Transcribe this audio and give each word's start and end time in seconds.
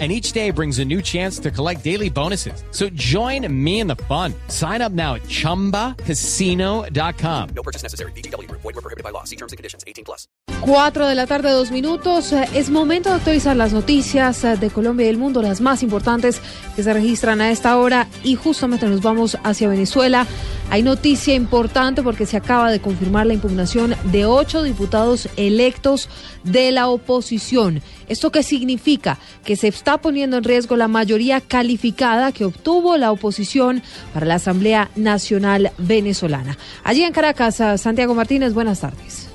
and 0.00 0.10
each 0.10 0.32
day 0.32 0.50
brings 0.50 0.80
a 0.80 0.84
new 0.84 1.00
chance 1.00 1.38
to 1.38 1.52
collect 1.52 1.84
daily 1.84 2.10
bonuses. 2.10 2.64
So 2.72 2.88
join 2.94 3.46
me 3.48 3.78
in 3.78 3.86
the 3.86 3.94
fun. 4.08 4.34
Sign 4.48 4.82
up 4.82 4.90
now 4.92 5.14
at 5.14 5.22
ChumbaCasino.com. 5.28 7.48
No 7.54 7.62
purchase 7.62 7.84
necessary. 7.84 8.10
BGW. 8.12 8.50
Void 8.50 8.64
were 8.64 8.72
prohibited 8.82 9.04
by 9.04 9.10
law. 9.10 9.22
See 9.22 9.36
terms 9.36 9.52
and 9.52 9.56
conditions. 9.56 9.84
18 9.86 10.04
plus. 10.04 10.26
4 10.60 11.08
de 11.08 11.14
la 11.14 11.26
tarde, 11.26 11.50
dos 11.50 11.70
minutos. 11.70 12.32
Eh, 12.32 12.48
Es 12.54 12.70
momento 12.70 13.10
de 13.10 13.16
actualizar 13.16 13.54
las 13.56 13.72
noticias 13.72 14.44
eh, 14.44 14.56
de 14.56 14.70
Colombia 14.70 15.04
y 15.04 15.08
del 15.08 15.18
mundo, 15.18 15.42
las 15.42 15.60
más 15.60 15.82
importantes 15.82 16.40
que 16.74 16.82
se 16.82 16.92
registran 16.92 17.40
a 17.42 17.50
esta 17.50 17.76
hora. 17.76 18.08
Y 18.22 18.36
justamente 18.36 18.86
nos 18.86 19.02
vamos 19.02 19.36
hacia 19.44 19.68
Venezuela. 19.68 20.26
Hay 20.70 20.82
noticia 20.82 21.34
importante 21.34 22.02
porque 22.02 22.24
se 22.24 22.38
acaba 22.38 22.70
de 22.70 22.80
confirmar 22.80 23.26
la 23.26 23.34
impugnación 23.34 23.94
de 24.04 24.24
ocho 24.24 24.62
diputados 24.62 25.28
electos 25.36 26.08
de 26.44 26.72
la 26.72 26.88
oposición. 26.88 27.82
¿Esto 28.08 28.32
qué 28.32 28.42
significa? 28.42 29.18
Que 29.44 29.56
se 29.56 29.68
está 29.84 29.98
poniendo 29.98 30.38
en 30.38 30.44
riesgo 30.44 30.78
la 30.78 30.88
mayoría 30.88 31.42
calificada 31.42 32.32
que 32.32 32.46
obtuvo 32.46 32.96
la 32.96 33.12
oposición 33.12 33.82
para 34.14 34.24
la 34.24 34.36
Asamblea 34.36 34.90
Nacional 34.96 35.72
Venezolana. 35.76 36.56
Allí 36.84 37.02
en 37.02 37.12
Caracas, 37.12 37.56
Santiago 37.82 38.14
Martínez, 38.14 38.54
buenas 38.54 38.80
tardes. 38.80 39.33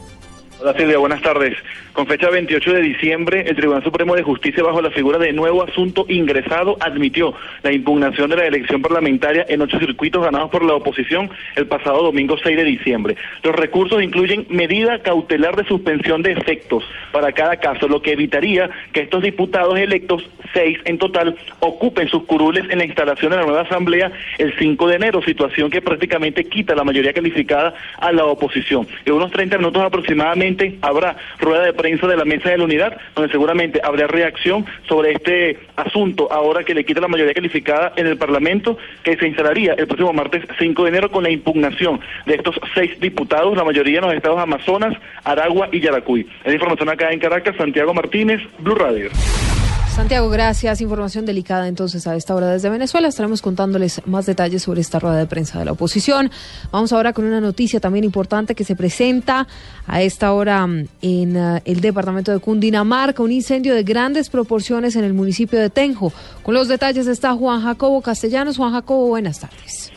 Hola 0.62 0.73
Silvia, 0.73 0.98
buenas 0.98 1.22
tardes. 1.22 1.55
Con 1.94 2.05
fecha 2.05 2.30
28 2.30 2.73
de 2.73 2.81
diciembre, 2.81 3.45
el 3.48 3.55
Tribunal 3.55 3.81
Supremo 3.81 4.13
de 4.13 4.23
Justicia, 4.23 4.62
bajo 4.62 4.82
la 4.82 4.91
figura 4.91 5.18
de 5.18 5.32
nuevo 5.32 5.63
asunto 5.63 6.05
ingresado, 6.10 6.76
admitió 6.82 7.34
la 7.63 7.71
impugnación 7.71 8.29
de 8.29 8.35
la 8.35 8.46
elección 8.46 8.82
parlamentaria 8.82 9.46
en 9.48 9.62
ocho 9.62 9.80
circuitos 9.80 10.21
ganados 10.21 10.49
por 10.49 10.65
la 10.65 10.74
oposición 10.74 11.30
el 11.55 11.65
pasado 11.68 12.04
domingo 12.04 12.35
6 12.43 12.57
de 12.57 12.63
diciembre. 12.65 13.15
Los 13.41 13.55
recursos 13.55 14.04
incluyen 14.04 14.48
medida 14.49 14.99
cautelar 14.99 15.55
de 15.55 15.63
suspensión 15.63 16.24
de 16.24 16.34
efectos 16.34 16.84
para 17.13 17.32
cada 17.32 17.55
caso, 17.55 17.87
lo 17.87 18.02
que 18.02 18.12
evitaría 18.12 18.70
que 18.91 18.99
estos 18.99 19.24
diputados 19.24 19.80
electos, 19.80 20.30
seis 20.54 20.77
en 20.84 20.98
total, 20.98 21.37
ocupen 21.62 22.10
sus 22.10 22.24
curules 22.24 22.65
en 22.70 22.80
la 22.80 22.85
instalación 22.85 23.32
de 23.32 23.37
la 23.37 23.46
nueva 23.46 23.62
asamblea 23.62 24.12
el 24.37 24.54
5 24.60 24.87
de 24.87 24.96
enero, 24.96 25.21
situación 25.21 25.70
que 25.70 25.82
prácticamente 25.82 26.43
quita 26.43 26.76
la 26.76 26.84
mayoría 26.84 27.13
calificada 27.13 27.74
a 27.98 28.12
la 28.12 28.26
oposición. 28.26 28.87
En 29.05 29.13
unos 29.13 29.32
30 29.32 29.57
minutos 29.57 29.82
aproximadamente 29.82 30.49
habrá 30.82 31.18
rueda 31.40 31.64
de 31.64 31.74
prensa 31.74 32.08
de 32.08 32.18
la 32.18 32.26
mesa 32.26 32.50
de 32.50 32.58
la 32.58 32.64
unidad, 32.64 32.98
donde 33.16 33.32
seguramente 33.32 33.82
habrá 33.84 34.08
reacción 34.08 34.66
sobre 34.88 35.12
este 35.12 35.60
asunto 35.76 36.32
ahora 36.32 36.64
que 36.64 36.74
le 36.74 36.86
quita 36.86 37.02
la 37.02 37.08
mayoría 37.08 37.34
calificada 37.34 37.94
en 37.96 38.08
el 38.08 38.18
Parlamento, 38.18 38.77
que 39.04 39.18
se 39.18 39.27
instalaría 39.27 39.74
el 39.74 39.88
próximo 39.88 40.14
martes 40.14 40.44
5 40.58 40.84
de 40.84 40.90
enero 40.90 41.12
con 41.12 41.24
la 41.24 41.30
impugnación 41.30 42.00
de 42.26 42.36
estos 42.36 42.60
seis 42.74 43.00
diputados, 43.00 43.55
la 43.55 43.64
mayoría 43.64 44.00
en 44.00 44.05
los 44.05 44.14
estados 44.14 44.40
Amazonas, 44.40 44.96
Aragua 45.24 45.70
y 45.72 45.80
Yaracuy. 45.80 46.27
Es 46.44 46.54
información 46.54 46.90
acá 46.90 47.12
en 47.12 47.20
Caracas, 47.20 47.55
Santiago 47.55 47.94
Martínez, 47.94 48.42
Blue 48.60 48.76
Radio. 48.76 49.10
Santiago, 49.95 50.29
gracias. 50.29 50.79
Información 50.82 51.26
delicada 51.26 51.68
entonces 51.68 52.07
a 52.07 52.15
esta 52.15 52.34
hora 52.34 52.48
desde 52.48 52.70
Venezuela. 52.70 53.07
Estaremos 53.07 53.41
contándoles 53.41 54.01
más 54.07 54.26
detalles 54.26 54.63
sobre 54.63 54.81
esta 54.81 54.98
rueda 54.98 55.18
de 55.18 55.26
prensa 55.26 55.59
de 55.59 55.65
la 55.65 55.73
oposición. 55.73 56.31
Vamos 56.71 56.93
ahora 56.93 57.12
con 57.12 57.26
una 57.26 57.41
noticia 57.41 57.79
también 57.79 58.05
importante 58.05 58.55
que 58.55 58.63
se 58.63 58.76
presenta 58.76 59.48
a 59.87 60.01
esta 60.01 60.31
hora 60.31 60.65
mm, 60.65 60.87
en 61.01 61.37
uh, 61.37 61.59
el 61.65 61.81
departamento 61.81 62.31
de 62.31 62.40
Cundinamarca, 62.40 63.21
un 63.21 63.31
incendio 63.31 63.76
de 63.76 63.84
grandes 63.84 64.29
proporciones 64.29 64.96
en 64.96 65.03
el 65.03 65.13
municipio 65.13 65.59
de 65.59 65.69
Tenjo. 65.69 66.13
Con 66.44 66.53
los 66.53 66.68
detalles 66.69 67.07
está 67.07 67.34
Juan 67.34 67.62
Jacobo 67.62 68.01
Castellanos. 68.01 68.56
Juan 68.56 68.72
Jacobo, 68.72 69.08
buenas 69.08 69.41
tardes. 69.41 69.91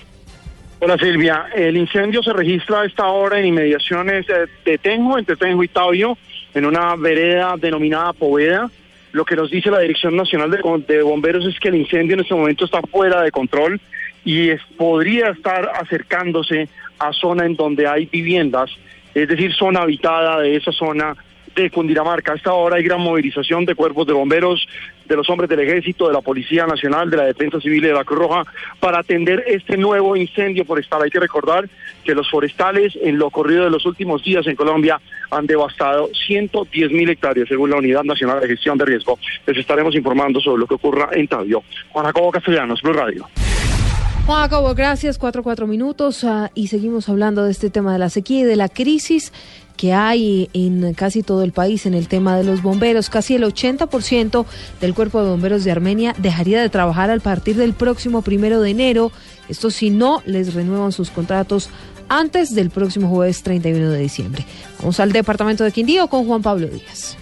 Hola 0.81 0.99
Silvia, 0.99 1.47
el 1.55 1.77
incendio 1.77 2.25
se 2.25 2.33
registra 2.33 2.81
a 2.81 2.87
esta 2.87 3.06
hora 3.06 3.38
en 3.38 3.47
inmediaciones 3.47 4.27
eh, 4.28 4.49
de 4.65 4.78
Tenjo, 4.78 5.17
entre 5.17 5.37
Tenjo 5.37 5.62
y 5.62 5.69
Tabio, 5.69 6.19
en 6.55 6.67
una 6.67 6.97
vereda 6.97 7.55
denominada 7.56 8.12
Poveda. 8.12 8.69
Lo 9.12 9.25
que 9.25 9.37
nos 9.37 9.50
dice 9.50 9.71
la 9.71 9.81
Dirección 9.81 10.17
Nacional 10.17 10.50
de, 10.50 10.59
de 10.89 11.03
Bomberos 11.03 11.47
es 11.47 11.59
que 11.61 11.69
el 11.69 11.77
incendio 11.77 12.15
en 12.15 12.21
este 12.21 12.34
momento 12.34 12.65
está 12.65 12.81
fuera 12.83 13.23
de 13.23 13.31
control 13.31 13.81
y 14.25 14.50
es, 14.50 14.61
podría 14.77 15.31
estar 15.31 15.71
acercándose 15.75 16.69
a 16.99 17.12
zona 17.12 17.45
en 17.45 17.56
donde 17.56 17.87
hay 17.87 18.06
viviendas, 18.06 18.71
es 19.15 19.28
decir, 19.28 19.53
zona 19.53 19.83
habitada 19.83 20.41
de 20.41 20.56
esa 20.56 20.73
zona 20.73 21.17
de 21.55 21.71
Cundinamarca. 21.71 22.33
A 22.33 22.37
esta 22.37 22.53
hora 22.53 22.77
hay 22.77 22.84
gran 22.84 23.00
movilización 23.00 23.65
de 23.65 23.75
cuerpos 23.75 24.06
de 24.06 24.12
bomberos, 24.12 24.67
de 25.05 25.17
los 25.17 25.29
hombres 25.29 25.50
del 25.50 25.61
Ejército, 25.61 26.06
de 26.06 26.15
la 26.15 26.21
Policía 26.21 26.67
Nacional, 26.67 27.11
de 27.11 27.17
la 27.17 27.25
Defensa 27.25 27.61
Civil 27.61 27.84
y 27.84 27.89
de 27.89 27.94
la 27.94 28.05
Cruz 28.05 28.21
Roja 28.21 28.44
para 28.81 29.00
atender 29.00 29.44
este 29.47 29.77
nuevo 29.77 30.17
incendio 30.17 30.65
forestal. 30.65 31.03
Hay 31.03 31.11
que 31.11 31.21
recordar 31.21 31.69
que 32.05 32.15
los 32.15 32.31
forestales 32.31 32.97
en 33.03 33.19
lo 33.19 33.27
ocurrido 33.27 33.65
de 33.65 33.71
los 33.71 33.84
últimos 33.84 34.23
días 34.23 34.47
en 34.47 34.56
Colombia 34.56 35.00
han 35.32 35.47
devastado 35.47 36.10
110 36.26 36.93
mil 36.93 37.09
hectáreas 37.09 37.48
según 37.48 37.70
la 37.70 37.76
Unidad 37.76 38.04
Nacional 38.04 38.41
de 38.41 38.48
Gestión 38.48 38.76
de 38.76 38.84
Riesgo. 38.84 39.19
Les 39.47 39.56
estaremos 39.56 39.94
informando 39.94 40.41
sobre 40.41 40.60
lo 40.60 40.66
que 40.66 40.75
ocurra 40.75 41.09
en 41.12 41.26
Tabio. 41.26 41.62
Juan 41.91 42.06
Jacobo 42.06 42.31
Castellanos, 42.31 42.82
Blue 42.82 42.93
Radio. 42.93 43.26
Juan 44.26 44.43
Jacobo, 44.43 44.75
gracias. 44.75 45.19
Cuatro, 45.19 45.43
cuatro 45.43 45.66
minutos 45.66 46.22
uh, 46.22 46.48
y 46.54 46.69
seguimos 46.69 47.09
hablando 47.09 47.44
de 47.44 47.50
este 47.50 47.70
tema 47.70 47.93
de 47.93 47.98
la 47.98 48.10
sequía 48.10 48.41
y 48.41 48.44
de 48.44 48.56
la 48.56 48.69
crisis 48.69 49.32
que 49.76 49.94
hay 49.94 50.48
en 50.53 50.94
casi 50.94 51.22
todo 51.22 51.43
el 51.43 51.53
país 51.53 51.87
en 51.87 51.94
el 51.94 52.06
tema 52.06 52.37
de 52.37 52.44
los 52.44 52.62
bomberos. 52.62 53.10
Casi 53.10 53.34
el 53.34 53.43
80% 53.43 54.44
del 54.81 54.94
cuerpo 54.94 55.22
de 55.22 55.31
bomberos 55.31 55.64
de 55.64 55.72
Armenia 55.72 56.14
dejaría 56.19 56.60
de 56.60 56.69
trabajar 56.69 57.10
al 57.10 57.20
partir 57.20 57.56
del 57.56 57.72
próximo 57.72 58.22
primero 58.22 58.60
de 58.60 58.70
enero. 58.70 59.10
Esto 59.49 59.70
si 59.70 59.91
no 59.91 60.22
les 60.25 60.54
renuevan 60.54 60.93
sus 60.93 61.10
contratos 61.10 61.70
antes 62.12 62.55
del 62.55 62.69
próximo 62.69 63.09
jueves 63.09 63.43
31 63.43 63.89
de 63.91 63.99
diciembre. 63.99 64.45
Vamos 64.78 65.00
al 65.00 65.12
departamento 65.12 65.65
de 65.65 65.73
Quindío 65.73 66.09
con 66.09 66.27
Juan 66.27 66.43
Pablo 66.43 66.67
Díaz. 66.67 67.17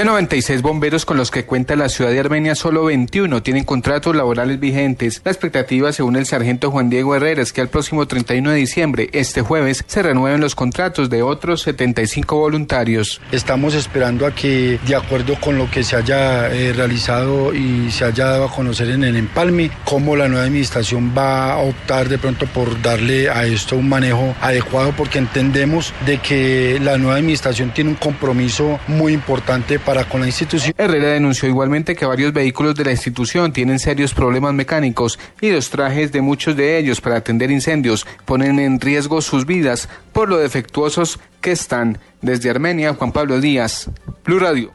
De 0.00 0.06
96 0.06 0.62
bomberos 0.62 1.04
con 1.04 1.18
los 1.18 1.30
que 1.30 1.44
cuenta 1.44 1.76
la 1.76 1.90
ciudad 1.90 2.10
de 2.10 2.18
Armenia, 2.18 2.54
solo 2.54 2.84
21 2.86 3.42
tienen 3.42 3.64
contratos 3.64 4.16
laborales 4.16 4.58
vigentes. 4.58 5.20
La 5.26 5.30
expectativa, 5.30 5.92
según 5.92 6.16
el 6.16 6.24
sargento 6.24 6.70
Juan 6.70 6.88
Diego 6.88 7.14
Herrera, 7.14 7.42
es 7.42 7.52
que 7.52 7.60
al 7.60 7.68
próximo 7.68 8.06
31 8.06 8.50
de 8.50 8.56
diciembre, 8.56 9.10
este 9.12 9.42
jueves, 9.42 9.84
se 9.86 10.02
renueven 10.02 10.40
los 10.40 10.54
contratos 10.54 11.10
de 11.10 11.20
otros 11.20 11.60
75 11.64 12.34
voluntarios. 12.34 13.20
Estamos 13.30 13.74
esperando 13.74 14.24
a 14.24 14.34
que, 14.34 14.80
de 14.86 14.96
acuerdo 14.96 15.38
con 15.38 15.58
lo 15.58 15.70
que 15.70 15.84
se 15.84 15.96
haya 15.96 16.50
eh, 16.50 16.72
realizado 16.72 17.52
y 17.52 17.90
se 17.90 18.06
haya 18.06 18.24
dado 18.24 18.44
a 18.46 18.50
conocer 18.50 18.88
en 18.88 19.04
el 19.04 19.16
empalme, 19.16 19.70
cómo 19.84 20.16
la 20.16 20.28
nueva 20.28 20.46
administración 20.46 21.12
va 21.14 21.52
a 21.52 21.58
optar 21.58 22.08
de 22.08 22.16
pronto 22.16 22.46
por 22.46 22.80
darle 22.80 23.28
a 23.28 23.44
esto 23.44 23.76
un 23.76 23.90
manejo 23.90 24.34
adecuado, 24.40 24.94
porque 24.96 25.18
entendemos 25.18 25.92
de 26.06 26.16
que 26.16 26.78
la 26.80 26.96
nueva 26.96 27.16
administración 27.16 27.74
tiene 27.74 27.90
un 27.90 27.96
compromiso 27.96 28.80
muy 28.88 29.12
importante 29.12 29.78
para 29.78 29.89
con 30.08 30.20
la 30.20 30.26
institución. 30.26 30.72
Herrera 30.78 31.08
denunció 31.08 31.48
igualmente 31.48 31.96
que 31.96 32.06
varios 32.06 32.32
vehículos 32.32 32.76
de 32.76 32.84
la 32.84 32.92
institución 32.92 33.52
tienen 33.52 33.80
serios 33.80 34.14
problemas 34.14 34.54
mecánicos 34.54 35.18
y 35.40 35.50
los 35.50 35.68
trajes 35.68 36.12
de 36.12 36.20
muchos 36.20 36.54
de 36.56 36.78
ellos 36.78 37.00
para 37.00 37.16
atender 37.16 37.50
incendios 37.50 38.06
ponen 38.24 38.60
en 38.60 38.80
riesgo 38.80 39.20
sus 39.20 39.46
vidas 39.46 39.88
por 40.12 40.28
lo 40.28 40.38
defectuosos 40.38 41.18
que 41.40 41.50
están. 41.50 41.98
Desde 42.22 42.50
Armenia, 42.50 42.94
Juan 42.94 43.10
Pablo 43.10 43.40
Díaz, 43.40 43.90
Blue 44.24 44.38
Radio. 44.38 44.70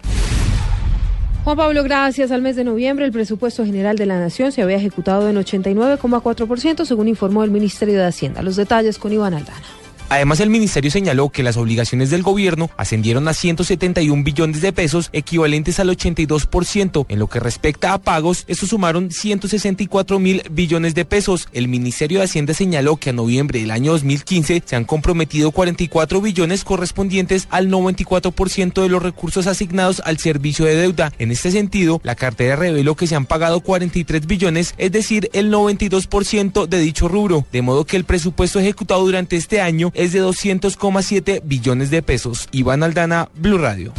Juan 1.45 1.57
Pablo, 1.57 1.83
gracias. 1.83 2.31
Al 2.31 2.41
mes 2.41 2.57
de 2.57 2.63
noviembre, 2.63 3.05
el 3.05 3.11
presupuesto 3.11 3.63
general 3.63 3.97
de 3.97 4.07
la 4.07 4.19
Nación 4.19 4.51
se 4.51 4.63
había 4.63 4.77
ejecutado 4.77 5.29
en 5.29 5.37
89,4%, 5.37 6.85
según 6.85 7.07
informó 7.07 7.43
el 7.43 7.51
Ministerio 7.51 7.99
de 7.99 8.05
Hacienda. 8.05 8.41
Los 8.41 8.57
detalles 8.57 8.97
con 8.97 9.13
Iván 9.13 9.33
Aldana. 9.33 9.84
Además, 10.09 10.39
el 10.39 10.49
ministerio 10.49 10.91
señaló 10.91 11.29
que 11.29 11.43
las 11.43 11.57
obligaciones 11.57 12.09
del 12.09 12.21
gobierno 12.21 12.69
ascendieron 12.77 13.27
a 13.27 13.33
171 13.33 14.23
billones 14.23 14.61
de 14.61 14.71
pesos, 14.71 15.09
equivalentes 15.13 15.79
al 15.79 15.89
82%. 15.89 17.05
En 17.09 17.19
lo 17.19 17.27
que 17.27 17.39
respecta 17.39 17.93
a 17.93 17.97
pagos, 17.97 18.43
estos 18.47 18.69
sumaron 18.69 19.11
164 19.11 20.19
mil 20.19 20.43
billones 20.51 20.93
de 20.93 21.05
pesos. 21.05 21.47
El 21.53 21.67
Ministerio 21.67 22.19
de 22.19 22.25
Hacienda 22.25 22.53
señaló 22.53 22.97
que 22.97 23.09
a 23.09 23.13
noviembre 23.13 23.59
del 23.59 23.71
año 23.71 23.93
2015 23.93 24.63
se 24.65 24.75
han 24.75 24.85
comprometido 24.85 25.51
44 25.51 26.21
billones 26.21 26.63
correspondientes 26.63 27.47
al 27.49 27.69
94% 27.69 28.81
de 28.81 28.89
los 28.89 29.01
recursos 29.01 29.47
asignados 29.47 30.01
al 30.05 30.19
servicio 30.19 30.65
de 30.65 30.75
deuda. 30.75 31.11
En 31.17 31.31
este 31.31 31.51
sentido, 31.51 31.99
la 32.03 32.15
cartera 32.15 32.55
reveló 32.55 32.95
que 32.95 33.07
se 33.07 33.15
han 33.15 33.25
pagado 33.25 33.61
43 33.61 34.27
billones, 34.27 34.75
es 34.77 34.91
decir, 34.91 35.29
el 35.33 35.51
92% 35.51 36.67
de 36.67 36.79
dicho 36.79 37.07
rubro. 37.07 37.45
De 37.51 37.61
modo 37.61 37.85
que 37.85 37.97
el 37.97 38.05
presupuesto 38.05 38.59
ejecutado 38.59 39.03
durante 39.03 39.35
este 39.35 39.61
año 39.61 39.91
es 39.95 40.13
de 40.13 40.21
200,7 40.21 41.41
billones 41.43 41.89
de 41.89 42.01
pesos. 42.01 42.47
Iván 42.51 42.83
Aldana, 42.83 43.29
Blue 43.35 43.57
Radio. 43.57 43.93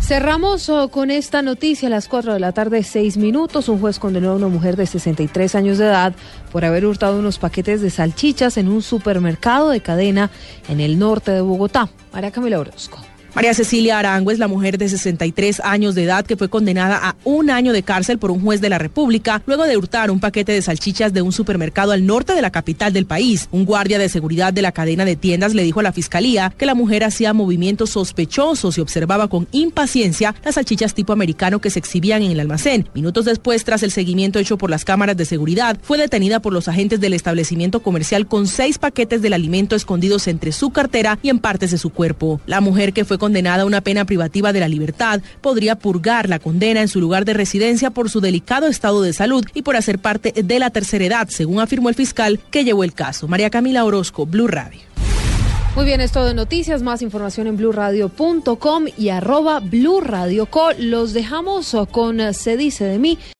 Cerramos 0.00 0.68
oh, 0.68 0.88
con 0.88 1.12
esta 1.12 1.42
noticia 1.42 1.86
a 1.86 1.90
las 1.90 2.08
4 2.08 2.34
de 2.34 2.40
la 2.40 2.50
tarde, 2.50 2.82
6 2.82 3.18
minutos. 3.18 3.68
Un 3.68 3.78
juez 3.78 4.00
condenó 4.00 4.32
a 4.32 4.34
una 4.34 4.48
mujer 4.48 4.76
de 4.76 4.86
63 4.86 5.54
años 5.54 5.78
de 5.78 5.84
edad 5.84 6.12
por 6.50 6.64
haber 6.64 6.84
hurtado 6.86 7.18
unos 7.20 7.38
paquetes 7.38 7.80
de 7.80 7.88
salchichas 7.88 8.56
en 8.56 8.68
un 8.68 8.82
supermercado 8.82 9.70
de 9.70 9.80
cadena 9.80 10.30
en 10.68 10.80
el 10.80 10.98
norte 10.98 11.30
de 11.30 11.40
Bogotá. 11.40 11.88
María 12.12 12.32
Camila 12.32 12.58
Orozco. 12.58 13.11
María 13.34 13.54
Cecilia 13.54 13.98
Arango 13.98 14.30
es 14.30 14.38
la 14.38 14.46
mujer 14.46 14.76
de 14.76 14.90
63 14.90 15.60
años 15.64 15.94
de 15.94 16.04
edad 16.04 16.26
que 16.26 16.36
fue 16.36 16.50
condenada 16.50 16.98
a 17.02 17.16
un 17.24 17.48
año 17.48 17.72
de 17.72 17.82
cárcel 17.82 18.18
por 18.18 18.30
un 18.30 18.42
juez 18.42 18.60
de 18.60 18.68
la 18.68 18.76
República 18.76 19.42
luego 19.46 19.64
de 19.64 19.78
hurtar 19.78 20.10
un 20.10 20.20
paquete 20.20 20.52
de 20.52 20.60
salchichas 20.60 21.14
de 21.14 21.22
un 21.22 21.32
supermercado 21.32 21.92
al 21.92 22.04
norte 22.04 22.34
de 22.34 22.42
la 22.42 22.50
capital 22.50 22.92
del 22.92 23.06
país. 23.06 23.48
Un 23.50 23.64
guardia 23.64 23.98
de 23.98 24.10
seguridad 24.10 24.52
de 24.52 24.60
la 24.60 24.72
cadena 24.72 25.06
de 25.06 25.16
tiendas 25.16 25.54
le 25.54 25.62
dijo 25.62 25.80
a 25.80 25.82
la 25.82 25.94
fiscalía 25.94 26.52
que 26.58 26.66
la 26.66 26.74
mujer 26.74 27.04
hacía 27.04 27.32
movimientos 27.32 27.90
sospechosos 27.90 28.76
y 28.76 28.82
observaba 28.82 29.28
con 29.28 29.48
impaciencia 29.52 30.34
las 30.44 30.56
salchichas 30.56 30.92
tipo 30.92 31.14
americano 31.14 31.58
que 31.58 31.70
se 31.70 31.78
exhibían 31.78 32.22
en 32.22 32.32
el 32.32 32.40
almacén. 32.40 32.86
Minutos 32.92 33.24
después, 33.24 33.64
tras 33.64 33.82
el 33.82 33.92
seguimiento 33.92 34.40
hecho 34.40 34.58
por 34.58 34.68
las 34.68 34.84
cámaras 34.84 35.16
de 35.16 35.24
seguridad, 35.24 35.78
fue 35.80 35.96
detenida 35.96 36.40
por 36.40 36.52
los 36.52 36.68
agentes 36.68 37.00
del 37.00 37.14
establecimiento 37.14 37.80
comercial 37.82 38.26
con 38.26 38.46
seis 38.46 38.76
paquetes 38.76 39.22
del 39.22 39.32
alimento 39.32 39.74
escondidos 39.74 40.28
entre 40.28 40.52
su 40.52 40.68
cartera 40.68 41.18
y 41.22 41.30
en 41.30 41.38
partes 41.38 41.70
de 41.70 41.78
su 41.78 41.88
cuerpo. 41.88 42.38
La 42.44 42.60
mujer 42.60 42.92
que 42.92 43.06
fue 43.06 43.21
condenada 43.22 43.62
a 43.62 43.66
una 43.66 43.82
pena 43.82 44.04
privativa 44.04 44.52
de 44.52 44.58
la 44.58 44.66
libertad 44.66 45.20
podría 45.40 45.76
purgar 45.76 46.28
la 46.28 46.40
condena 46.40 46.80
en 46.80 46.88
su 46.88 47.00
lugar 47.00 47.24
de 47.24 47.34
residencia 47.34 47.90
por 47.90 48.10
su 48.10 48.20
delicado 48.20 48.66
estado 48.66 49.00
de 49.00 49.12
salud 49.12 49.46
y 49.54 49.62
por 49.62 49.76
hacer 49.76 50.00
parte 50.00 50.32
de 50.32 50.58
la 50.58 50.70
tercera 50.70 51.04
edad, 51.04 51.28
según 51.28 51.60
afirmó 51.60 51.88
el 51.88 51.94
fiscal 51.94 52.40
que 52.50 52.64
llevó 52.64 52.82
el 52.82 52.94
caso. 52.94 53.28
María 53.28 53.48
Camila 53.48 53.84
Orozco, 53.84 54.26
Blue 54.26 54.48
Radio. 54.48 54.80
Muy 55.76 55.86
bien, 55.86 56.02
esto 56.02 56.24
de 56.26 56.34
noticias, 56.34 56.82
más 56.82 57.00
información 57.00 57.46
en 57.46 57.56
blurradio.com 57.56 58.86
y 58.98 59.08
arroba 59.08 59.60
blurradioco. 59.60 60.70
Los 60.78 61.14
dejamos 61.14 61.74
con 61.90 62.34
Se 62.34 62.56
dice 62.56 62.84
de 62.84 62.98
mí. 62.98 63.18